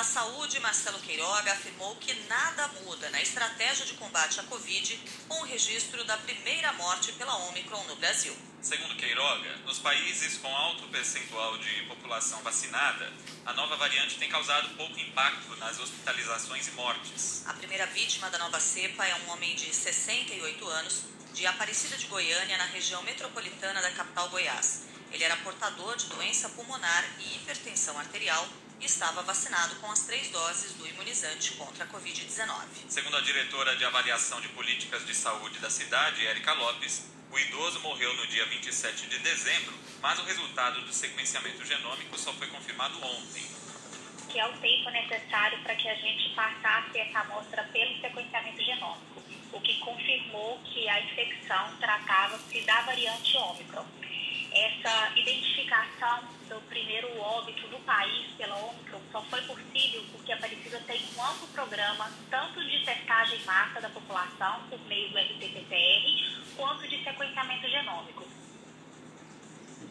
da 0.00 0.04
Saúde, 0.04 0.58
Marcelo 0.60 0.98
Queiroga, 1.00 1.52
afirmou 1.52 1.94
que 1.96 2.14
nada 2.26 2.68
muda 2.68 3.10
na 3.10 3.20
estratégia 3.20 3.84
de 3.84 3.92
combate 3.92 4.40
à 4.40 4.42
Covid 4.44 4.98
com 5.28 5.42
o 5.42 5.44
registro 5.44 6.02
da 6.04 6.16
primeira 6.16 6.72
morte 6.72 7.12
pela 7.12 7.36
Omicron 7.48 7.84
no 7.84 7.96
Brasil. 7.96 8.34
Segundo 8.62 8.96
Queiroga, 8.96 9.58
nos 9.66 9.78
países 9.78 10.38
com 10.38 10.48
alto 10.56 10.88
percentual 10.88 11.58
de 11.58 11.82
população 11.82 12.42
vacinada, 12.42 13.12
a 13.44 13.52
nova 13.52 13.76
variante 13.76 14.16
tem 14.16 14.30
causado 14.30 14.74
pouco 14.74 14.98
impacto 14.98 15.54
nas 15.56 15.78
hospitalizações 15.78 16.68
e 16.68 16.70
mortes. 16.70 17.46
A 17.46 17.52
primeira 17.52 17.84
vítima 17.84 18.30
da 18.30 18.38
nova 18.38 18.58
cepa 18.58 19.04
é 19.04 19.14
um 19.16 19.32
homem 19.32 19.54
de 19.54 19.66
68 19.66 20.66
anos, 20.66 21.02
de 21.34 21.46
Aparecida 21.46 21.98
de 21.98 22.06
Goiânia, 22.06 22.56
na 22.56 22.64
região 22.64 23.02
metropolitana 23.02 23.82
da 23.82 23.90
capital 23.90 24.30
Goiás. 24.30 24.86
Ele 25.12 25.24
era 25.24 25.36
portador 25.36 25.94
de 25.96 26.06
doença 26.06 26.48
pulmonar 26.48 27.04
e 27.18 27.36
hipertensão 27.36 27.98
arterial 27.98 28.48
e 28.80 28.86
estava 28.86 29.22
vacinado 29.22 29.76
com 29.76 29.90
as 29.90 30.00
três 30.06 30.30
doses 30.30 30.72
do 30.72 30.88
imunizante 30.88 31.52
contra 31.52 31.84
a 31.84 31.88
Covid-19. 31.88 32.48
Segundo 32.88 33.16
a 33.16 33.20
diretora 33.20 33.76
de 33.76 33.84
avaliação 33.84 34.40
de 34.40 34.48
políticas 34.48 35.04
de 35.06 35.14
saúde 35.14 35.58
da 35.58 35.68
cidade, 35.68 36.26
Érica 36.26 36.54
Lopes, 36.54 37.10
o 37.30 37.38
idoso 37.38 37.80
morreu 37.80 38.12
no 38.14 38.26
dia 38.26 38.46
27 38.46 39.06
de 39.06 39.18
dezembro, 39.18 39.74
mas 40.00 40.18
o 40.18 40.24
resultado 40.24 40.80
do 40.80 40.92
sequenciamento 40.92 41.64
genômico 41.64 42.18
só 42.18 42.32
foi 42.32 42.46
confirmado 42.46 42.96
ontem. 43.04 43.44
Que 44.28 44.40
é 44.40 44.46
o 44.46 44.52
tempo 44.58 44.90
necessário 44.90 45.62
para 45.62 45.74
que 45.76 45.88
a 45.88 45.94
gente 45.94 46.30
passasse 46.34 46.98
essa 46.98 47.20
amostra 47.20 47.62
pelo 47.64 48.00
sequenciamento 48.00 48.62
genômico, 48.62 49.22
o 49.52 49.60
que 49.60 49.78
confirmou 49.80 50.58
que 50.64 50.88
a 50.88 51.00
infecção 51.00 51.76
tratava-se 51.78 52.60
da 52.62 52.80
variante 52.82 53.36
Ômicron 53.36 53.86
essa 54.52 55.12
identificação 55.16 56.24
do 56.48 56.60
primeiro 56.68 57.08
óbito 57.18 57.66
do 57.68 57.78
país 57.80 58.26
pela 58.36 58.49
só 59.12 59.22
foi 59.22 59.40
possível 59.42 60.04
porque 60.12 60.32
a 60.32 60.36
Aparecida 60.36 60.80
tem 60.86 61.02
um 61.16 61.24
amplo 61.24 61.48
programa 61.48 62.10
tanto 62.30 62.62
de 62.64 62.84
testagem 62.84 63.40
em 63.40 63.44
massa 63.44 63.80
da 63.80 63.90
população 63.90 64.62
por 64.68 64.80
meio 64.86 65.10
do 65.10 65.18
RT-PCR 65.18 66.56
quanto 66.56 66.86
de 66.88 67.02
sequenciamento 67.02 67.68
genômico. 67.68 68.28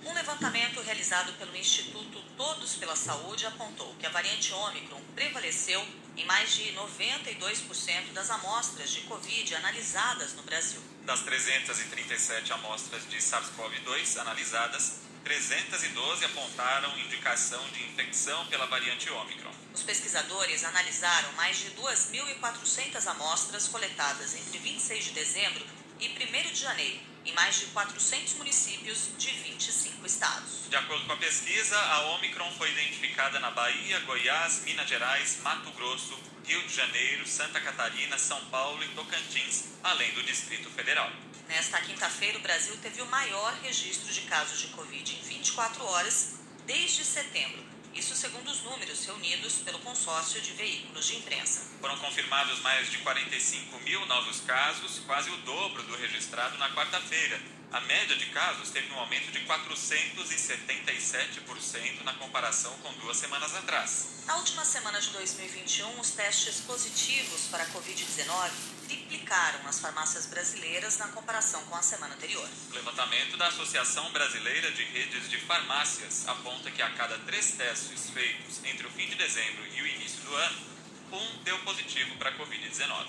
Um 0.06 0.14
levantamento 0.14 0.82
realizado 0.82 1.34
pelo 1.34 1.56
Instituto 1.58 2.24
Todos 2.38 2.76
pela 2.76 2.96
Saúde 2.96 3.46
apontou 3.46 3.94
que 4.00 4.06
a 4.06 4.10
variante 4.10 4.54
Ômicron 4.54 5.02
prevaleceu 5.14 5.86
em 6.16 6.26
mais 6.26 6.56
de 6.56 6.72
92% 6.74 8.14
das 8.14 8.30
amostras 8.30 8.92
de 8.92 9.02
Covid 9.02 9.56
analisadas 9.56 10.34
no 10.36 10.44
Brasil. 10.44 10.82
Das 11.06 11.22
337 11.22 12.54
amostras 12.54 13.10
de 13.10 13.18
SARS-CoV-2 13.18 14.20
analisadas, 14.22 15.02
312 15.24 16.26
apontaram 16.26 16.98
indicação 17.00 17.64
de 17.70 17.84
infecção 17.84 18.46
pela 18.48 18.66
variante 18.66 19.10
Ômicron. 19.10 19.52
Os 19.74 19.84
pesquisadores 19.84 20.64
analisaram 20.64 21.32
mais 21.34 21.58
de 21.58 21.72
2.400 21.72 23.06
amostras 23.08 23.68
coletadas 23.68 24.36
entre 24.36 24.58
26 24.58 25.06
de 25.06 25.12
dezembro 25.12 25.66
e 26.00 26.08
1 26.08 26.54
de 26.54 26.60
janeiro, 26.60 27.00
em 27.26 27.34
mais 27.34 27.60
de 27.60 27.66
400 27.68 28.36
municípios 28.36 29.10
de 29.18 29.32
25 29.32 30.06
estados. 30.06 30.70
De 30.70 30.76
acordo 30.76 31.06
com 31.06 31.14
a 31.14 31.18
pesquisa, 31.18 31.78
a 31.78 32.02
Omicron 32.16 32.52
foi 32.58 32.72
identificada 32.72 33.40
na 33.40 33.52
Bahia, 33.52 34.00
Goiás, 34.02 34.64
Minas 34.64 34.88
Gerais, 34.88 35.40
Mato 35.42 35.70
Grosso, 35.72 36.18
Rio 36.46 36.62
de 36.64 36.74
Janeiro, 36.74 37.28
Santa 37.28 37.60
Catarina, 37.60 38.18
São 38.18 38.44
Paulo 38.46 38.84
e 38.84 38.88
Tocantins, 38.90 39.66
além 39.84 40.12
do 40.14 40.24
Distrito 40.24 40.70
Federal. 40.70 41.12
Nesta 41.50 41.82
quinta-feira, 41.82 42.38
o 42.38 42.42
Brasil 42.42 42.78
teve 42.78 43.02
o 43.02 43.06
maior 43.08 43.52
registro 43.64 44.14
de 44.14 44.22
casos 44.22 44.60
de 44.60 44.68
Covid 44.68 45.16
em 45.16 45.22
24 45.24 45.84
horas 45.84 46.36
desde 46.68 47.04
setembro. 47.04 47.68
Isso 47.92 48.16
segundo 48.16 48.52
os 48.52 48.62
números 48.62 49.04
reunidos 49.04 49.56
pelo 49.66 49.80
consórcio 49.80 50.40
de 50.42 50.54
veículos 50.54 51.08
de 51.08 51.16
imprensa. 51.18 51.66
Foram 51.82 51.98
confirmados 51.98 52.60
mais 52.60 52.92
de 52.92 53.00
45 53.00 53.80
mil 53.80 54.06
novos 54.06 54.42
casos, 54.42 55.02
quase 55.08 55.32
o 55.32 55.38
dobro 55.38 55.82
do 55.82 55.98
registrado 55.98 56.56
na 56.60 56.70
quarta-feira. 56.70 57.42
A 57.72 57.80
média 57.82 58.16
de 58.16 58.28
casos 58.28 58.70
teve 58.70 58.94
um 58.94 59.00
aumento 59.00 59.32
de 59.32 59.40
477% 59.40 62.04
na 62.04 62.14
comparação 62.14 62.78
com 62.84 62.94
duas 63.00 63.18
semanas 63.18 63.56
atrás. 63.56 64.22
Na 64.28 64.38
última 64.38 64.64
semana 64.64 65.02
de 65.02 65.10
2021, 65.10 66.00
os 66.00 66.12
testes 66.12 66.62
positivos 66.62 67.48
para 67.50 67.64
a 67.64 67.68
Covid-19 67.70 68.79
triplicaram 68.90 69.62
nas 69.64 69.80
farmácias 69.80 70.26
brasileiras 70.26 70.98
na 70.98 71.08
comparação 71.10 71.62
com 71.66 71.76
a 71.76 71.82
semana 71.82 72.16
anterior. 72.16 72.50
O 72.72 72.74
levantamento 72.74 73.38
da 73.38 73.48
Associação 73.48 74.12
Brasileira 74.12 74.72
de 74.72 74.84
Redes 74.84 75.30
de 75.30 75.38
Farmácias 75.42 76.28
aponta 76.28 76.72
que 76.72 76.82
a 76.82 76.90
cada 76.96 77.20
três 77.20 77.52
testes 77.52 78.10
feitos 78.10 78.60
entre 78.66 78.88
o 78.88 78.90
fim 78.90 79.08
de 79.08 79.16
dezembro 79.16 79.64
e 79.76 79.82
o 79.84 79.88
início 79.88 80.20
do 80.22 80.34
ano, 80.34 80.58
um 81.12 81.44
deu 81.44 81.60
positivo 81.60 82.16
para 82.16 82.32
a 82.32 82.34
Covid-19. 82.34 83.06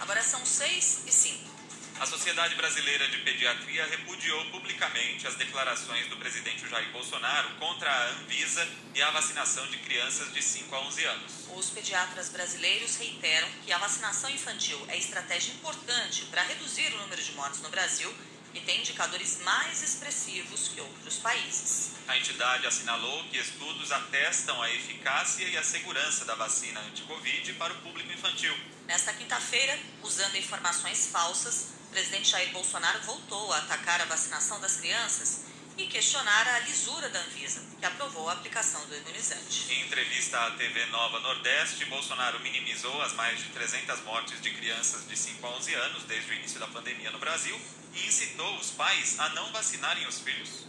Agora 0.00 0.20
são 0.20 0.44
6 0.44 1.04
e 1.06 1.12
5. 1.12 1.53
A 2.00 2.06
Sociedade 2.06 2.56
Brasileira 2.56 3.06
de 3.08 3.18
Pediatria 3.18 3.86
repudiou 3.86 4.44
publicamente 4.46 5.28
as 5.28 5.36
declarações 5.36 6.08
do 6.08 6.16
presidente 6.16 6.68
Jair 6.68 6.90
Bolsonaro 6.90 7.48
contra 7.60 7.88
a 7.88 8.08
Anvisa 8.10 8.66
e 8.94 9.00
a 9.00 9.10
vacinação 9.12 9.64
de 9.68 9.78
crianças 9.78 10.32
de 10.34 10.42
5 10.42 10.74
a 10.74 10.80
11 10.80 11.04
anos. 11.04 11.32
Os 11.54 11.70
pediatras 11.70 12.30
brasileiros 12.30 12.96
reiteram 12.96 13.48
que 13.64 13.72
a 13.72 13.78
vacinação 13.78 14.28
infantil 14.28 14.84
é 14.88 14.98
estratégia 14.98 15.54
importante 15.54 16.24
para 16.26 16.42
reduzir 16.42 16.92
o 16.94 16.98
número 16.98 17.22
de 17.22 17.32
mortes 17.32 17.60
no 17.60 17.68
Brasil 17.68 18.12
e 18.52 18.60
tem 18.60 18.80
indicadores 18.80 19.40
mais 19.42 19.82
expressivos 19.82 20.68
que 20.68 20.80
outros 20.80 21.18
países. 21.18 21.92
A 22.06 22.16
entidade 22.16 22.66
assinalou 22.66 23.24
que 23.24 23.38
estudos 23.38 23.90
atestam 23.92 24.60
a 24.60 24.70
eficácia 24.70 25.44
e 25.48 25.56
a 25.56 25.62
segurança 25.62 26.24
da 26.24 26.34
vacina 26.34 26.80
anti-Covid 26.80 27.52
para 27.54 27.72
o 27.72 27.76
público 27.78 28.12
infantil. 28.12 28.54
Nesta 28.86 29.12
quinta-feira, 29.12 29.78
usando 30.02 30.36
informações 30.36 31.06
falsas, 31.06 31.68
presidente 31.94 32.28
Jair 32.28 32.50
Bolsonaro 32.50 33.00
voltou 33.02 33.52
a 33.52 33.58
atacar 33.58 34.00
a 34.00 34.04
vacinação 34.06 34.60
das 34.60 34.78
crianças 34.78 35.42
e 35.78 35.86
questionar 35.86 36.48
a 36.48 36.58
lisura 36.60 37.08
da 37.08 37.20
Anvisa, 37.20 37.62
que 37.78 37.86
aprovou 37.86 38.28
a 38.28 38.32
aplicação 38.32 38.84
do 38.86 38.96
imunizante. 38.96 39.72
Em 39.72 39.86
entrevista 39.86 40.38
à 40.40 40.50
TV 40.52 40.86
Nova 40.86 41.20
Nordeste, 41.20 41.84
Bolsonaro 41.84 42.40
minimizou 42.40 43.00
as 43.00 43.12
mais 43.12 43.38
de 43.38 43.48
300 43.50 44.00
mortes 44.00 44.40
de 44.42 44.50
crianças 44.50 45.06
de 45.06 45.16
5 45.16 45.46
a 45.46 45.50
11 45.50 45.74
anos 45.74 46.02
desde 46.04 46.32
o 46.32 46.34
início 46.34 46.58
da 46.58 46.66
pandemia 46.66 47.12
no 47.12 47.18
Brasil 47.20 47.58
e 47.94 48.08
incitou 48.08 48.56
os 48.58 48.72
pais 48.72 49.20
a 49.20 49.28
não 49.30 49.52
vacinarem 49.52 50.04
os 50.08 50.18
filhos. 50.18 50.66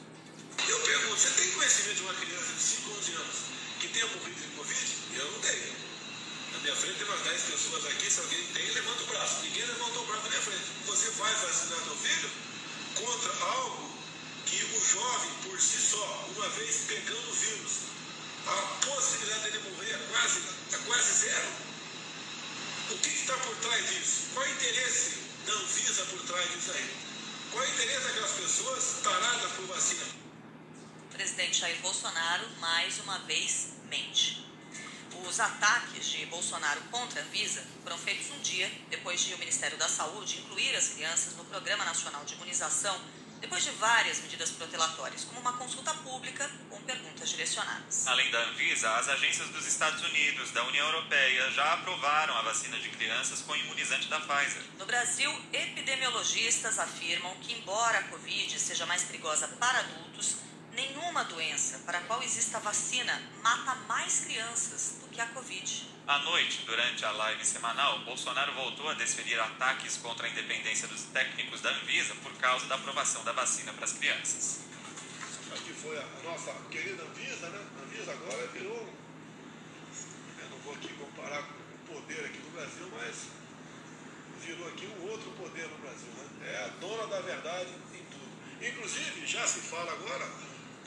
Eu 0.68 0.80
pergunto, 0.82 1.18
você 1.18 1.42
tem 1.42 1.52
conhecimento 1.54 1.96
de 1.96 2.02
uma 2.04 2.14
criança 2.14 2.54
de 2.54 2.62
5 2.62 2.92
a 2.92 2.98
11 2.98 3.12
anos 3.14 3.36
que 3.80 3.88
tenha 3.88 4.06
morrido 4.06 4.42
de 4.42 4.48
Covid? 4.56 4.96
Eu 5.16 5.32
não 5.32 5.40
tenho. 5.40 5.95
Na 6.56 6.62
minha 6.62 6.76
frente 6.76 6.98
tem 6.98 7.08
umas 7.08 7.22
10 7.22 7.42
pessoas 7.42 7.86
aqui, 7.86 8.10
se 8.10 8.20
alguém 8.22 8.42
tem, 8.54 8.66
levanta 8.72 9.04
o 9.04 9.08
braço. 9.08 9.42
Ninguém 9.42 9.66
levantou 9.66 10.04
o 10.04 10.06
braço 10.06 10.24
na 10.24 10.30
minha 10.30 10.42
frente. 10.42 10.64
Você 10.86 11.10
vai 11.12 11.34
vacinar 11.36 11.80
seu 11.84 11.96
filho 11.98 12.32
contra 12.96 13.46
algo 13.46 13.92
que 14.46 14.64
o 14.64 14.86
jovem, 14.86 15.32
por 15.44 15.60
si 15.60 15.78
só, 15.78 16.30
uma 16.34 16.48
vez 16.50 16.86
pegando 16.88 17.30
o 17.30 17.34
vírus, 17.34 17.72
a 18.48 18.52
possibilidade 18.86 19.52
dele 19.52 19.70
morrer 19.70 19.92
é 19.92 20.08
quase, 20.12 20.40
é 20.72 20.78
quase 20.78 21.14
zero. 21.28 21.48
O 22.92 22.98
que 23.00 23.10
está 23.10 23.36
por 23.38 23.56
trás 23.58 23.90
disso? 23.90 24.22
Qual 24.34 24.46
é 24.46 24.50
o 24.50 24.52
interesse 24.54 25.18
da 25.46 25.54
Anvisa 25.54 26.06
por 26.06 26.22
trás 26.22 26.52
disso 26.54 26.72
aí? 26.72 26.90
Qual 27.52 27.64
é 27.64 27.68
o 27.68 27.74
interesse 27.74 28.08
daquelas 28.08 28.32
pessoas 28.32 29.02
taradas 29.04 29.52
por 29.52 29.66
vacina? 29.68 30.06
Presidente 31.12 31.60
Jair 31.60 31.82
Bolsonaro, 31.82 32.48
mais 32.60 32.98
uma 33.00 33.20
vez, 33.20 33.74
mente. 33.90 34.55
Os 35.24 35.40
ataques 35.40 36.06
de 36.08 36.26
Bolsonaro 36.28 36.82
contra 36.92 37.22
a 37.22 37.24
Anvisa 37.24 37.64
foram 37.84 37.98
feitos 37.98 38.30
um 38.32 38.40
dia 38.42 38.72
depois 38.90 39.22
de 39.22 39.34
o 39.34 39.38
Ministério 39.38 39.78
da 39.78 39.88
Saúde 39.88 40.40
incluir 40.40 40.76
as 40.76 40.90
crianças 40.90 41.36
no 41.36 41.46
Programa 41.46 41.86
Nacional 41.86 42.24
de 42.26 42.34
Imunização 42.34 43.00
depois 43.42 43.64
de 43.64 43.72
várias 43.72 44.20
medidas 44.22 44.50
protelatórias, 44.52 45.24
como 45.26 45.40
uma 45.40 45.54
consulta 45.54 45.94
pública 45.96 46.50
com 46.70 46.82
perguntas 46.82 47.30
direcionadas. 47.30 48.08
Além 48.08 48.32
da 48.32 48.40
Anvisa, 48.40 48.90
as 48.96 49.08
agências 49.10 49.50
dos 49.50 49.68
Estados 49.68 50.02
Unidos, 50.04 50.52
da 50.52 50.64
União 50.64 50.86
Europeia, 50.88 51.52
já 51.52 51.74
aprovaram 51.74 52.36
a 52.38 52.42
vacina 52.42 52.80
de 52.80 52.90
crianças 52.90 53.42
com 53.42 53.56
imunizante 53.56 54.08
da 54.08 54.20
Pfizer. 54.22 54.64
No 54.80 54.86
Brasil, 54.86 55.32
epidemiologistas 55.54 56.80
afirmam 56.80 57.36
que, 57.42 57.54
embora 57.54 58.00
a 58.00 58.04
Covid 58.04 58.60
seja 58.60 58.86
mais 58.86 59.04
perigosa 59.04 59.48
para 59.48 59.80
adultos, 59.80 60.38
nenhuma 60.76 61.24
doença 61.24 61.80
para 61.86 62.00
a 62.00 62.02
qual 62.02 62.22
exista 62.22 62.60
vacina 62.60 63.22
mata 63.42 63.76
mais 63.88 64.26
crianças 64.26 64.98
do 65.02 65.08
que 65.08 65.20
a 65.20 65.26
Covid. 65.28 65.96
À 66.06 66.20
noite, 66.20 66.64
durante 66.66 67.04
a 67.04 67.12
live 67.12 67.44
semanal, 67.46 68.00
Bolsonaro 68.00 68.54
voltou 68.54 68.88
a 68.90 68.94
desferir 68.94 69.40
ataques 69.40 69.98
contra 69.98 70.28
a 70.28 70.30
independência 70.30 70.88
dos 70.88 71.04
técnicos 71.04 71.62
da 71.62 71.72
Anvisa 71.72 72.14
por 72.16 72.34
causa 72.34 72.68
da 72.68 72.76
aprovação 72.76 73.24
da 73.24 73.32
vacina 73.32 73.74
para 73.74 73.86
as 73.86 73.94
crianças. 73.94 74.60
Aqui 75.52 75.74
foi 75.74 75.98
a 75.98 76.06
nossa 76.24 76.52
querida 76.70 77.02
Anvisa, 77.04 77.50
né? 77.50 77.66
A 77.80 77.82
Anvisa 77.84 78.12
agora 78.12 78.48
virou. 78.48 78.94
Eu 80.38 80.50
não 80.50 80.58
vou 80.60 80.74
aqui 80.74 80.94
comparar 80.94 81.44
com 81.44 81.94
o 81.94 82.02
poder 82.02 82.26
aqui 82.26 82.40
no 82.40 82.50
Brasil, 82.52 82.92
mas 82.92 83.16
virou 84.46 84.68
aqui 84.68 84.86
um 84.86 85.10
outro 85.10 85.32
poder 85.32 85.68
no 85.70 85.78
Brasil, 85.78 86.10
né? 86.18 86.52
É 86.52 86.66
a 86.66 86.68
dona 86.80 87.08
da 87.08 87.22
verdade 87.22 87.70
em 87.94 88.04
tudo. 88.12 88.26
Inclusive, 88.62 89.26
já 89.26 89.48
se 89.48 89.62
fala 89.62 89.92
agora 89.92 90.30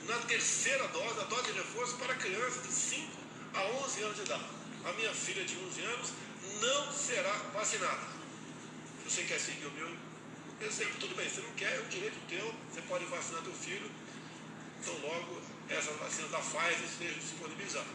na 0.07 0.17
terceira 0.27 0.87
dose, 0.89 1.21
a 1.21 1.25
dose 1.25 1.53
de 1.53 1.59
reforço 1.59 1.97
para 1.97 2.15
crianças 2.15 2.63
de 2.63 2.73
5 2.73 3.11
a 3.55 3.63
11 3.85 4.03
anos 4.03 4.17
de 4.17 4.23
idade. 4.23 4.45
a 4.85 4.93
minha 4.93 5.13
filha 5.13 5.45
de 5.45 5.57
11 5.57 5.83
anos 5.83 6.13
não 6.61 6.93
será 6.93 7.33
vacinada. 7.53 8.19
Se 9.05 9.11
você 9.11 9.23
quer 9.25 9.39
seguir 9.39 9.67
o 9.67 9.71
meu 9.73 9.89
exemplo, 10.61 10.95
tudo 11.01 11.15
bem. 11.15 11.29
Se 11.29 11.41
não 11.41 11.53
quer, 11.53 11.77
é 11.77 11.81
um 11.81 11.89
direito 11.89 12.17
teu, 12.29 12.55
você 12.71 12.81
pode 12.83 13.05
vacinar 13.07 13.43
teu 13.43 13.53
filho. 13.53 13.91
Então 14.81 14.95
logo 15.03 15.41
essa 15.69 15.93
vacina 15.93 16.29
da 16.29 16.39
Pfizer 16.39 16.85
esteja 16.85 17.15
disponibilizada. 17.15 17.87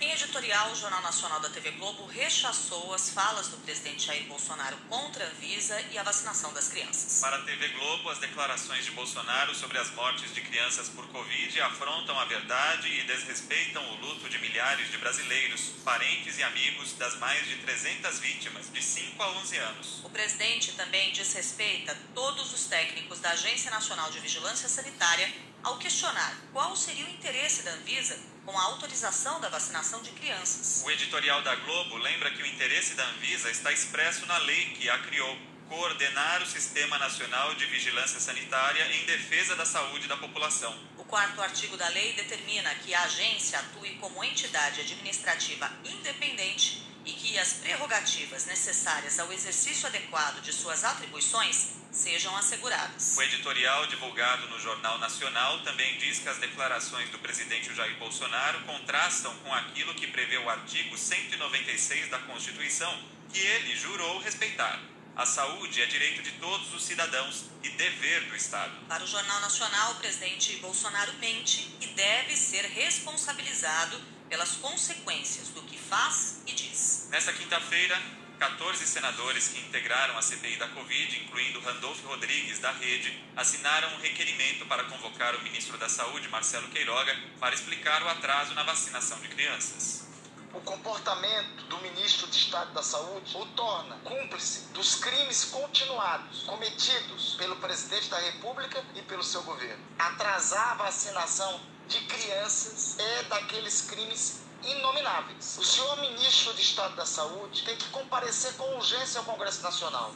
Em 0.00 0.12
editorial, 0.12 0.72
o 0.72 0.74
Jornal 0.74 1.02
Nacional 1.02 1.40
da 1.40 1.50
TV 1.50 1.72
Globo 1.72 2.06
rechaçou 2.06 2.94
as 2.94 3.10
falas 3.10 3.48
do 3.48 3.58
presidente 3.58 4.06
Jair 4.06 4.24
Bolsonaro 4.24 4.74
contra 4.88 5.26
a 5.26 5.28
Anvisa 5.28 5.78
e 5.92 5.98
a 5.98 6.02
vacinação 6.02 6.54
das 6.54 6.68
crianças. 6.68 7.20
Para 7.20 7.36
a 7.36 7.42
TV 7.42 7.68
Globo, 7.68 8.08
as 8.08 8.16
declarações 8.16 8.86
de 8.86 8.92
Bolsonaro 8.92 9.54
sobre 9.54 9.76
as 9.76 9.90
mortes 9.90 10.34
de 10.34 10.40
crianças 10.40 10.88
por 10.88 11.06
Covid 11.08 11.60
afrontam 11.60 12.18
a 12.18 12.24
verdade 12.24 12.88
e 12.88 13.02
desrespeitam 13.02 13.86
o 13.90 13.96
luto 13.96 14.26
de 14.30 14.38
milhares 14.38 14.90
de 14.90 14.96
brasileiros, 14.96 15.72
parentes 15.84 16.38
e 16.38 16.42
amigos 16.44 16.94
das 16.94 17.18
mais 17.18 17.46
de 17.46 17.56
300 17.56 18.20
vítimas 18.20 18.72
de 18.72 18.82
5 18.82 19.22
a 19.22 19.30
11 19.32 19.56
anos. 19.58 20.00
O 20.02 20.08
presidente 20.08 20.72
também 20.72 21.12
desrespeita 21.12 21.94
todos 22.14 22.54
os 22.54 22.64
técnicos 22.64 23.20
da 23.20 23.32
Agência 23.32 23.70
Nacional 23.70 24.10
de 24.10 24.18
Vigilância 24.20 24.66
Sanitária 24.66 25.30
ao 25.62 25.76
questionar 25.76 26.34
qual 26.54 26.74
seria 26.74 27.04
o 27.04 27.10
interesse 27.10 27.62
da 27.64 27.72
Anvisa 27.72 28.29
com 28.44 28.58
a 28.58 28.62
autorização 28.64 29.40
da 29.40 29.48
vacinação 29.48 30.02
de 30.02 30.10
crianças. 30.10 30.82
O 30.84 30.90
editorial 30.90 31.42
da 31.42 31.54
Globo 31.56 31.96
lembra 31.96 32.30
que 32.30 32.42
o 32.42 32.46
interesse 32.46 32.94
da 32.94 33.06
Anvisa 33.06 33.50
está 33.50 33.72
expresso 33.72 34.26
na 34.26 34.38
lei 34.38 34.70
que 34.70 34.88
a 34.88 34.98
criou, 34.98 35.36
coordenar 35.68 36.42
o 36.42 36.46
Sistema 36.46 36.98
Nacional 36.98 37.54
de 37.54 37.64
Vigilância 37.66 38.18
Sanitária 38.18 38.84
em 38.96 39.04
defesa 39.04 39.54
da 39.54 39.64
saúde 39.64 40.08
da 40.08 40.16
população. 40.16 40.76
O 40.98 41.04
quarto 41.04 41.40
artigo 41.40 41.76
da 41.76 41.88
lei 41.88 42.12
determina 42.14 42.74
que 42.76 42.92
a 42.92 43.02
agência 43.04 43.58
atue 43.58 43.94
como 43.96 44.24
entidade 44.24 44.80
administrativa 44.80 45.70
independente 45.84 46.89
e 47.04 47.12
que 47.12 47.38
as 47.38 47.54
prerrogativas 47.54 48.46
necessárias 48.46 49.18
ao 49.18 49.32
exercício 49.32 49.86
adequado 49.86 50.42
de 50.42 50.52
suas 50.52 50.84
atribuições 50.84 51.80
sejam 51.90 52.36
asseguradas. 52.36 53.16
O 53.16 53.22
editorial 53.22 53.86
divulgado 53.86 54.48
no 54.48 54.60
Jornal 54.60 54.98
Nacional 54.98 55.60
também 55.62 55.98
diz 55.98 56.18
que 56.18 56.28
as 56.28 56.38
declarações 56.38 57.10
do 57.10 57.18
presidente 57.18 57.74
Jair 57.74 57.96
Bolsonaro 57.98 58.60
contrastam 58.64 59.34
com 59.38 59.52
aquilo 59.52 59.94
que 59.94 60.06
prevê 60.06 60.38
o 60.38 60.48
artigo 60.48 60.96
196 60.96 62.08
da 62.08 62.18
Constituição, 62.20 62.96
que 63.32 63.38
ele 63.38 63.76
jurou 63.76 64.20
respeitar. 64.20 64.80
A 65.16 65.26
saúde 65.26 65.82
é 65.82 65.86
direito 65.86 66.22
de 66.22 66.32
todos 66.32 66.72
os 66.72 66.84
cidadãos 66.84 67.44
e 67.62 67.68
dever 67.70 68.24
do 68.26 68.36
Estado. 68.36 68.72
Para 68.88 69.04
o 69.04 69.06
Jornal 69.06 69.40
Nacional, 69.40 69.92
o 69.92 69.94
presidente 69.96 70.56
Bolsonaro 70.56 71.12
mente 71.14 71.74
e 71.80 71.86
deve 71.88 72.36
ser 72.36 72.64
responsabilizado 72.66 74.00
pelas 74.28 74.52
consequências 74.52 75.48
do 75.48 75.60
faz 75.90 76.40
e 76.46 76.52
diz. 76.52 77.08
Nesta 77.10 77.32
quinta-feira, 77.32 78.00
14 78.38 78.86
senadores 78.86 79.48
que 79.48 79.58
integraram 79.58 80.16
a 80.16 80.22
CPI 80.22 80.56
da 80.56 80.68
Covid, 80.68 81.24
incluindo 81.24 81.60
Randolfo 81.60 82.06
Rodrigues, 82.06 82.60
da 82.60 82.70
Rede, 82.70 83.22
assinaram 83.36 83.92
um 83.94 84.00
requerimento 84.00 84.64
para 84.66 84.84
convocar 84.84 85.34
o 85.34 85.42
ministro 85.42 85.76
da 85.76 85.88
Saúde, 85.88 86.28
Marcelo 86.28 86.68
Queiroga, 86.68 87.14
para 87.40 87.54
explicar 87.54 88.02
o 88.04 88.08
atraso 88.08 88.54
na 88.54 88.62
vacinação 88.62 89.18
de 89.20 89.28
crianças. 89.28 90.08
O 90.54 90.60
comportamento 90.60 91.64
do 91.64 91.78
ministro 91.78 92.28
de 92.28 92.36
Estado 92.36 92.72
da 92.72 92.82
Saúde 92.82 93.36
o 93.36 93.46
torna 93.46 93.96
cúmplice 94.04 94.68
dos 94.72 94.96
crimes 94.96 95.44
continuados 95.46 96.44
cometidos 96.44 97.34
pelo 97.34 97.56
presidente 97.56 98.08
da 98.08 98.18
República 98.18 98.82
e 98.94 99.02
pelo 99.02 99.22
seu 99.22 99.42
governo. 99.42 99.84
Atrasar 99.98 100.72
a 100.72 100.74
vacinação 100.74 101.60
de 101.88 102.00
crianças 102.02 102.98
é 102.98 103.22
daqueles 103.24 103.82
crimes 103.82 104.40
inomináveis. 104.62 105.56
O 105.58 105.64
senhor 105.64 106.00
ministro 106.00 106.54
de 106.54 106.62
Estado 106.62 106.96
da 106.96 107.06
Saúde 107.06 107.62
tem 107.64 107.76
que 107.76 107.88
comparecer 107.88 108.54
com 108.54 108.76
urgência 108.76 109.18
ao 109.18 109.24
Congresso 109.24 109.62
Nacional. 109.62 110.14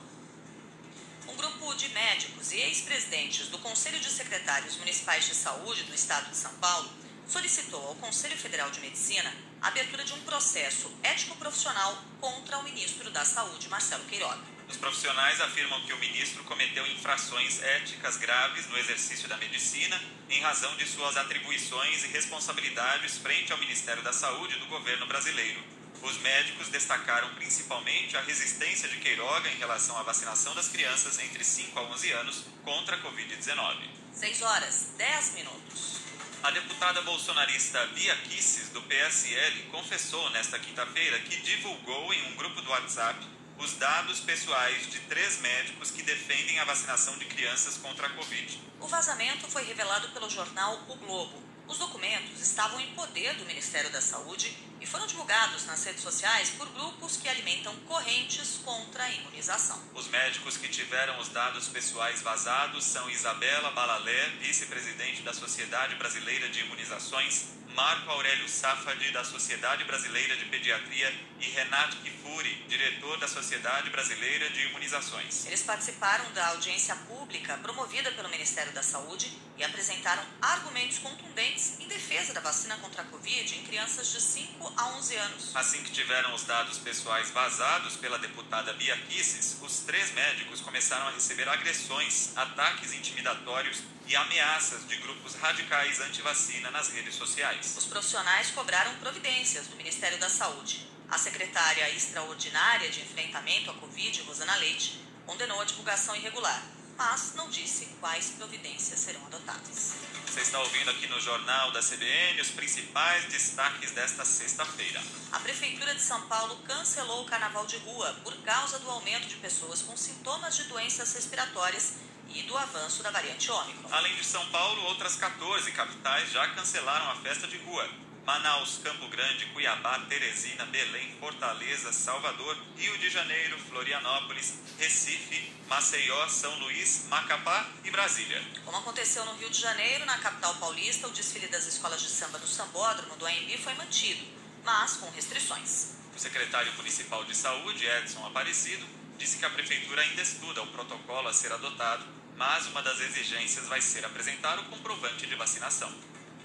Um 1.28 1.36
grupo 1.36 1.74
de 1.74 1.88
médicos 1.88 2.52
e 2.52 2.60
ex-presidentes 2.60 3.48
do 3.48 3.58
Conselho 3.58 3.98
de 3.98 4.10
Secretários 4.10 4.76
Municipais 4.76 5.26
de 5.26 5.34
Saúde 5.34 5.84
do 5.84 5.94
Estado 5.94 6.30
de 6.30 6.36
São 6.36 6.52
Paulo 6.54 6.90
solicitou 7.26 7.88
ao 7.88 7.94
Conselho 7.96 8.36
Federal 8.36 8.70
de 8.70 8.80
Medicina 8.80 9.34
a 9.60 9.68
abertura 9.68 10.04
de 10.04 10.12
um 10.12 10.20
processo 10.20 10.90
ético-profissional 11.02 11.96
contra 12.20 12.58
o 12.58 12.62
ministro 12.62 13.10
da 13.10 13.24
Saúde, 13.24 13.68
Marcelo 13.68 14.04
Queiroga. 14.04 14.53
Os 14.68 14.76
profissionais 14.76 15.40
afirmam 15.40 15.80
que 15.82 15.92
o 15.92 15.98
ministro 15.98 16.42
cometeu 16.44 16.86
infrações 16.86 17.62
éticas 17.62 18.16
graves 18.16 18.66
no 18.68 18.78
exercício 18.78 19.28
da 19.28 19.36
medicina 19.36 20.00
em 20.30 20.40
razão 20.40 20.74
de 20.76 20.86
suas 20.86 21.16
atribuições 21.16 22.04
e 22.04 22.08
responsabilidades 22.08 23.18
frente 23.18 23.52
ao 23.52 23.58
Ministério 23.58 24.02
da 24.02 24.12
Saúde 24.12 24.58
do 24.58 24.66
governo 24.66 25.06
brasileiro. 25.06 25.62
Os 26.02 26.18
médicos 26.18 26.68
destacaram 26.68 27.34
principalmente 27.34 28.16
a 28.16 28.20
resistência 28.20 28.88
de 28.88 28.98
Queiroga 28.98 29.48
em 29.48 29.56
relação 29.56 29.96
à 29.98 30.02
vacinação 30.02 30.54
das 30.54 30.68
crianças 30.68 31.18
entre 31.18 31.44
5 31.44 31.78
a 31.78 31.82
11 31.82 32.12
anos 32.12 32.44
contra 32.62 32.96
a 32.96 32.98
Covid-19. 33.00 33.88
6 34.12 34.42
horas, 34.42 34.92
10 34.96 35.34
minutos. 35.34 36.00
A 36.42 36.50
deputada 36.50 37.00
bolsonarista 37.02 37.86
Bia 37.88 38.14
Kisses, 38.16 38.68
do 38.68 38.82
PSL, 38.82 39.62
confessou 39.70 40.28
nesta 40.30 40.58
quinta-feira 40.58 41.18
que 41.20 41.36
divulgou 41.36 42.12
em 42.12 42.26
um 42.26 42.36
grupo 42.36 42.60
do 42.60 42.70
WhatsApp 42.70 43.26
os 43.58 43.74
dados 43.74 44.20
pessoais 44.20 44.90
de 44.90 45.00
três 45.00 45.40
médicos 45.40 45.90
que 45.90 46.02
defendem 46.02 46.58
a 46.58 46.64
vacinação 46.64 47.16
de 47.18 47.24
crianças 47.26 47.76
contra 47.76 48.06
a 48.06 48.10
Covid. 48.10 48.60
O 48.80 48.86
vazamento 48.86 49.46
foi 49.48 49.64
revelado 49.64 50.08
pelo 50.08 50.28
jornal 50.28 50.82
O 50.88 50.96
Globo. 50.96 51.42
Os 51.66 51.78
documentos 51.78 52.40
estavam 52.42 52.78
em 52.78 52.94
poder 52.94 53.34
do 53.36 53.46
Ministério 53.46 53.90
da 53.90 54.00
Saúde 54.00 54.54
e 54.80 54.86
foram 54.86 55.06
divulgados 55.06 55.64
nas 55.64 55.82
redes 55.82 56.02
sociais 56.02 56.50
por 56.50 56.68
grupos 56.68 57.16
que 57.16 57.26
alimentam 57.26 57.74
correntes 57.86 58.60
contra 58.62 59.04
a 59.04 59.10
imunização. 59.10 59.82
Os 59.94 60.08
médicos 60.08 60.58
que 60.58 60.68
tiveram 60.68 61.18
os 61.18 61.28
dados 61.28 61.68
pessoais 61.68 62.20
vazados 62.20 62.84
são 62.84 63.08
Isabela 63.08 63.70
Balalé, 63.70 64.28
vice-presidente 64.40 65.22
da 65.22 65.32
Sociedade 65.32 65.94
Brasileira 65.94 66.50
de 66.50 66.60
Imunizações, 66.60 67.46
Marco 67.74 68.08
Aurélio 68.08 68.48
Safadi, 68.48 69.10
da 69.10 69.24
Sociedade 69.24 69.82
Brasileira 69.82 70.36
de 70.36 70.44
Pediatria, 70.44 71.12
e 71.40 71.50
Renato 71.50 71.96
Kifuri, 71.96 72.64
diretor 72.68 73.18
da 73.18 73.26
Sociedade 73.26 73.90
Brasileira 73.90 74.48
de 74.50 74.66
Imunizações. 74.68 75.44
Eles 75.46 75.62
participaram 75.62 76.30
da 76.32 76.48
audiência 76.48 76.94
pública 76.94 77.56
promovida 77.58 78.12
pelo 78.12 78.28
Ministério 78.28 78.72
da 78.72 78.82
Saúde 78.82 79.30
e 79.58 79.64
apresentaram 79.64 80.22
argumentos 80.40 80.98
contundentes 80.98 81.78
em 81.80 81.88
defesa 81.88 82.32
da 82.32 82.40
vacina 82.40 82.76
contra 82.76 83.02
a 83.02 83.04
Covid 83.06 83.56
em 83.56 83.64
crianças 83.64 84.10
de 84.12 84.20
5 84.20 84.72
a 84.76 84.86
11 84.96 85.16
anos. 85.16 85.56
Assim 85.56 85.82
que 85.82 85.90
tiveram 85.90 86.32
os 86.32 86.44
dados 86.44 86.78
pessoais 86.78 87.30
vazados 87.30 87.96
pela 87.96 88.18
deputada 88.18 88.72
Bia 88.74 88.96
Kisses, 89.08 89.58
os 89.60 89.80
três 89.80 90.12
médicos 90.12 90.60
começaram 90.60 91.08
a 91.08 91.10
receber 91.10 91.48
agressões, 91.48 92.30
ataques 92.36 92.92
intimidatórios 92.92 93.82
e 94.06 94.14
ameaças 94.16 94.86
de 94.86 94.96
grupos 94.96 95.34
radicais 95.34 96.00
anti-vacina 96.00 96.70
nas 96.70 96.90
redes 96.90 97.14
sociais. 97.14 97.74
Os 97.76 97.86
profissionais 97.86 98.50
cobraram 98.50 98.94
providências 98.96 99.66
do 99.66 99.76
Ministério 99.76 100.18
da 100.18 100.28
Saúde. 100.28 100.86
A 101.08 101.18
secretária 101.18 101.88
extraordinária 101.90 102.90
de 102.90 103.00
enfrentamento 103.00 103.70
à 103.70 103.74
Covid, 103.74 104.22
Rosana 104.22 104.56
Leite, 104.56 105.00
condenou 105.26 105.60
a 105.60 105.64
divulgação 105.64 106.14
irregular, 106.16 106.62
mas 106.96 107.34
não 107.34 107.48
disse 107.48 107.86
quais 108.00 108.30
providências 108.30 109.00
serão 109.00 109.24
adotadas. 109.26 109.94
Você 110.26 110.40
está 110.40 110.58
ouvindo 110.60 110.90
aqui 110.90 111.06
no 111.06 111.20
Jornal 111.20 111.70
da 111.70 111.80
CBN 111.80 112.40
os 112.40 112.50
principais 112.50 113.24
destaques 113.26 113.92
desta 113.92 114.24
sexta-feira. 114.24 115.00
A 115.30 115.38
Prefeitura 115.38 115.94
de 115.94 116.02
São 116.02 116.20
Paulo 116.22 116.56
cancelou 116.66 117.22
o 117.22 117.26
carnaval 117.26 117.66
de 117.66 117.76
rua 117.78 118.14
por 118.24 118.36
causa 118.38 118.78
do 118.80 118.90
aumento 118.90 119.28
de 119.28 119.36
pessoas 119.36 119.82
com 119.82 119.96
sintomas 119.96 120.56
de 120.56 120.64
doenças 120.64 121.12
respiratórias 121.14 121.94
e 122.28 122.42
do 122.42 122.56
avanço 122.56 123.02
da 123.02 123.10
variante 123.10 123.50
Ômicron. 123.50 123.88
Além 123.92 124.14
de 124.16 124.24
São 124.24 124.44
Paulo, 124.50 124.82
outras 124.84 125.16
14 125.16 125.70
capitais 125.72 126.30
já 126.30 126.46
cancelaram 126.48 127.10
a 127.10 127.16
festa 127.16 127.46
de 127.46 127.56
rua. 127.58 127.88
Manaus, 128.24 128.80
Campo 128.82 129.06
Grande, 129.08 129.44
Cuiabá, 129.46 129.98
Teresina, 130.08 130.64
Belém, 130.66 131.14
Fortaleza, 131.20 131.92
Salvador, 131.92 132.56
Rio 132.76 132.96
de 132.96 133.10
Janeiro, 133.10 133.58
Florianópolis, 133.68 134.54
Recife, 134.78 135.52
Maceió, 135.68 136.26
São 136.28 136.58
Luís, 136.60 137.04
Macapá 137.08 137.68
e 137.84 137.90
Brasília. 137.90 138.42
Como 138.64 138.78
aconteceu 138.78 139.24
no 139.26 139.34
Rio 139.34 139.50
de 139.50 139.60
Janeiro, 139.60 140.06
na 140.06 140.16
capital 140.18 140.54
paulista, 140.54 141.06
o 141.06 141.10
desfile 141.10 141.48
das 141.48 141.66
escolas 141.66 142.00
de 142.00 142.08
samba 142.08 142.38
do 142.38 142.46
Sambódromo 142.46 143.14
do 143.16 143.26
AMB 143.26 143.58
foi 143.62 143.74
mantido, 143.74 144.24
mas 144.64 144.96
com 144.96 145.10
restrições. 145.10 145.94
O 146.16 146.18
secretário 146.18 146.72
municipal 146.74 147.24
de 147.24 147.36
saúde, 147.36 147.84
Edson 147.84 148.24
Aparecido, 148.26 148.86
disse 149.18 149.38
que 149.38 149.44
a 149.44 149.50
prefeitura 149.50 150.02
ainda 150.02 150.22
estuda 150.22 150.62
o 150.62 150.66
protocolo 150.68 151.28
a 151.28 151.32
ser 151.32 151.52
adotado, 151.52 152.04
mas 152.36 152.66
uma 152.66 152.82
das 152.82 153.00
exigências 153.00 153.66
vai 153.68 153.80
ser 153.80 154.04
apresentar 154.04 154.58
o 154.58 154.64
comprovante 154.64 155.26
de 155.26 155.34
vacinação. 155.34 155.92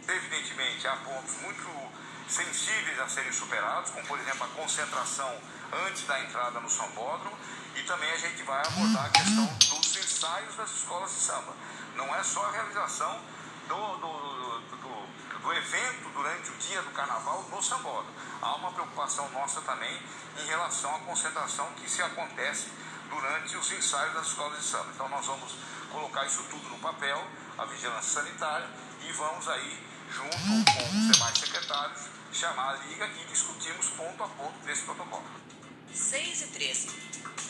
Evidentemente, 0.07 0.87
há 0.87 0.95
pontos 0.97 1.35
muito 1.41 1.67
sensíveis 2.27 2.99
a 2.99 3.07
serem 3.07 3.31
superados, 3.31 3.91
como 3.91 4.05
por 4.05 4.19
exemplo 4.19 4.43
a 4.43 4.47
concentração 4.49 5.35
antes 5.87 6.03
da 6.05 6.19
entrada 6.21 6.59
no 6.59 6.69
sambódromo, 6.69 7.35
e 7.75 7.83
também 7.83 8.09
a 8.11 8.17
gente 8.17 8.43
vai 8.43 8.61
abordar 8.65 9.05
a 9.05 9.09
questão 9.09 9.45
dos 9.45 9.97
ensaios 9.97 10.55
das 10.55 10.71
escolas 10.71 11.11
de 11.11 11.19
samba. 11.19 11.53
Não 11.95 12.15
é 12.15 12.23
só 12.23 12.45
a 12.45 12.51
realização 12.51 13.19
do, 13.67 13.97
do, 13.97 14.38
do, 15.41 15.53
evento, 15.53 16.09
durante 16.13 16.51
o 16.51 16.55
dia 16.55 16.81
do 16.81 16.91
carnaval 16.91 17.43
no 17.49 17.61
Sambódromo. 17.61 18.13
Há 18.41 18.55
uma 18.55 18.71
preocupação 18.71 19.29
nossa 19.31 19.61
também 19.61 19.97
em 20.37 20.45
relação 20.45 20.95
à 20.95 20.99
concentração 20.99 21.71
que 21.73 21.89
se 21.89 22.01
acontece 22.01 22.67
durante 23.09 23.57
os 23.57 23.71
ensaios 23.71 24.13
das 24.13 24.27
escolas 24.27 24.59
de 24.59 24.65
samba. 24.65 24.91
Então 24.93 25.09
nós 25.09 25.25
vamos 25.25 25.55
colocar 25.91 26.25
isso 26.25 26.43
tudo 26.49 26.69
no 26.69 26.79
papel, 26.79 27.25
a 27.57 27.65
vigilância 27.65 28.21
sanitária, 28.21 28.67
e 29.07 29.11
vamos 29.11 29.47
aí, 29.47 29.83
junto 30.11 30.37
com 30.37 30.83
os 30.83 31.13
demais 31.13 31.37
secretários, 31.37 32.01
chamar 32.31 32.71
a 32.71 32.77
Liga 32.85 33.07
e 33.07 33.25
discutirmos 33.25 33.89
ponto 33.89 34.23
a 34.23 34.27
ponto 34.27 34.59
desse 34.65 34.83
protocolo. 34.83 35.25
6 35.93 36.41
e 36.41 36.47
13. 36.47 36.89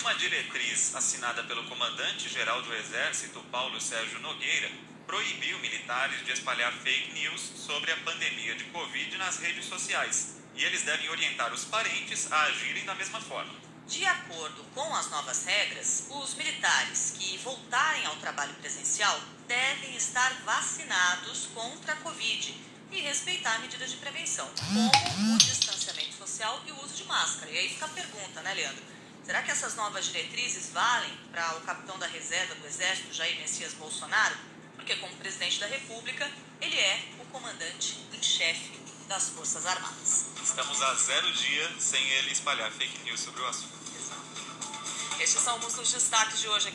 Uma 0.02 0.16
diretriz 0.16 0.96
assinada 0.96 1.44
pelo 1.44 1.68
comandante-geral 1.68 2.62
do 2.62 2.74
Exército, 2.74 3.42
Paulo 3.52 3.82
Sérgio 3.82 4.20
Nogueira, 4.20 4.72
proibiu 5.10 5.58
militares 5.58 6.24
de 6.24 6.32
espalhar 6.32 6.72
fake 6.72 7.14
news 7.14 7.42
sobre 7.56 7.92
a 7.92 7.98
pandemia 7.98 8.54
de 8.54 8.66
Covid 8.66 9.18
nas 9.18 9.40
redes 9.40 9.66
sociais. 9.66 10.36
E 10.54 10.64
eles 10.64 10.84
devem 10.84 11.10
orientar 11.10 11.52
os 11.52 11.66
parentes 11.66 12.32
a 12.32 12.44
agirem 12.44 12.86
da 12.86 12.94
mesma 12.94 13.20
forma. 13.20 13.52
De 13.88 14.06
acordo 14.06 14.64
com 14.76 14.96
as 14.96 15.10
novas 15.10 15.46
regras, 15.46 16.06
os 16.12 16.36
militares 16.36 17.16
que 17.18 17.40
voltarem 17.40 18.06
ao 18.06 18.18
trabalho 18.18 18.54
presencial 18.62 19.20
devem 19.48 19.96
estar 19.96 20.32
vacinados 20.46 21.48
contra 21.56 21.94
a 21.94 21.96
Covid 21.96 22.56
e 22.92 23.00
respeitar 23.02 23.58
medidas 23.62 23.90
de 23.90 23.98
prevenção, 23.98 24.48
como 24.60 25.34
o 25.34 25.38
distanciamento 25.40 26.14
social 26.20 26.62
e 26.68 26.72
o 26.72 26.84
uso 26.84 26.94
de 26.94 27.06
máscara. 27.06 27.50
E 27.50 27.58
aí 27.58 27.70
fica 27.70 27.86
a 27.86 27.90
pergunta, 27.90 28.42
né, 28.44 28.54
Leandro? 28.54 28.84
Será 29.26 29.42
que 29.42 29.50
essas 29.50 29.74
novas 29.76 30.06
diretrizes 30.06 30.70
valem 30.72 31.18
para 31.32 31.58
o 31.58 31.62
capitão 31.62 31.98
da 31.98 32.06
reserva 32.06 32.54
do 32.54 32.68
Exército, 32.68 33.12
Jair 33.12 33.40
Messias 33.40 33.74
Bolsonaro? 33.74 34.59
Porque, 34.90 35.02
como 35.02 35.16
presidente 35.18 35.60
da 35.60 35.68
República, 35.68 36.28
ele 36.60 36.76
é 36.76 37.00
o 37.22 37.26
comandante 37.26 38.00
em 38.12 38.24
chefe 38.24 38.72
das 39.08 39.30
Forças 39.30 39.64
Armadas. 39.68 40.26
Estamos 40.44 40.82
a 40.82 40.96
zero 40.96 41.32
dia 41.32 41.76
sem 41.80 42.04
ele 42.10 42.32
espalhar 42.32 42.72
fake 42.72 42.98
news 43.04 43.20
sobre 43.20 43.40
o 43.40 43.48
assunto. 43.48 43.70
Estes 45.20 45.44
são 45.44 45.54
alguns 45.54 45.76
dos 45.76 45.92
destaques 45.92 46.40
de 46.40 46.48
hoje 46.48 46.66
aqui. 46.66 46.68